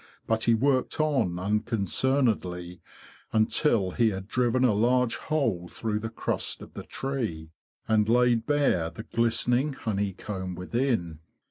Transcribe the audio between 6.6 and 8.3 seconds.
of the tree and